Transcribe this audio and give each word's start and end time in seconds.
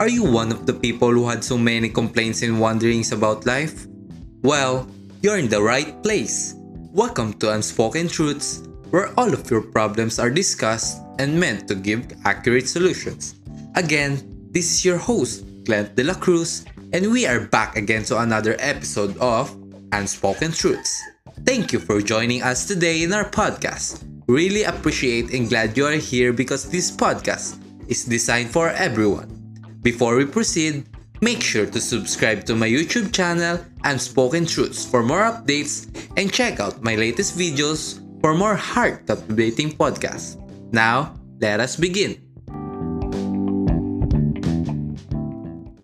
Are 0.00 0.08
you 0.08 0.24
one 0.24 0.50
of 0.50 0.64
the 0.64 0.72
people 0.72 1.12
who 1.12 1.28
had 1.28 1.44
so 1.44 1.58
many 1.58 1.90
complaints 1.90 2.40
and 2.40 2.58
wonderings 2.58 3.12
about 3.12 3.44
life? 3.44 3.84
Well, 4.40 4.88
you're 5.20 5.36
in 5.36 5.50
the 5.52 5.60
right 5.60 5.92
place. 6.02 6.54
Welcome 6.88 7.34
to 7.36 7.52
Unspoken 7.52 8.08
Truths, 8.08 8.64
where 8.88 9.12
all 9.20 9.28
of 9.28 9.50
your 9.50 9.60
problems 9.60 10.18
are 10.18 10.30
discussed 10.30 11.04
and 11.18 11.38
meant 11.38 11.68
to 11.68 11.74
give 11.74 12.08
accurate 12.24 12.66
solutions. 12.66 13.34
Again, 13.76 14.24
this 14.48 14.72
is 14.72 14.86
your 14.86 14.96
host, 14.96 15.44
Clint 15.66 15.94
De 15.96 16.02
La 16.02 16.14
Cruz, 16.14 16.64
and 16.94 17.12
we 17.12 17.26
are 17.26 17.44
back 17.52 17.76
again 17.76 18.02
to 18.04 18.24
another 18.24 18.56
episode 18.58 19.18
of 19.18 19.52
Unspoken 19.92 20.52
Truths. 20.52 20.96
Thank 21.44 21.74
you 21.74 21.78
for 21.78 22.00
joining 22.00 22.40
us 22.40 22.64
today 22.64 23.02
in 23.02 23.12
our 23.12 23.28
podcast. 23.28 24.00
Really 24.28 24.64
appreciate 24.64 25.34
and 25.36 25.50
glad 25.50 25.76
you 25.76 25.84
are 25.84 26.00
here 26.00 26.32
because 26.32 26.70
this 26.70 26.90
podcast 26.90 27.60
is 27.86 28.06
designed 28.06 28.48
for 28.48 28.70
everyone. 28.70 29.39
Before 29.82 30.16
we 30.16 30.26
proceed, 30.26 30.84
make 31.22 31.40
sure 31.40 31.64
to 31.64 31.80
subscribe 31.80 32.44
to 32.44 32.54
my 32.54 32.68
YouTube 32.68 33.12
channel 33.12 33.64
Unspoken 33.84 34.44
Truths 34.44 34.84
for 34.84 35.02
more 35.02 35.24
updates 35.24 35.88
and 36.18 36.30
check 36.30 36.60
out 36.60 36.82
my 36.82 36.96
latest 36.96 37.38
videos 37.38 37.96
for 38.20 38.34
more 38.34 38.56
heart 38.56 39.06
captivating 39.06 39.72
podcasts. 39.72 40.36
Now, 40.70 41.16
let 41.40 41.60
us 41.60 41.76
begin. 41.76 42.29